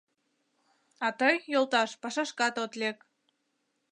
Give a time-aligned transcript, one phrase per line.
[1.05, 2.97] А тый, йолташ, пашашкат от лек.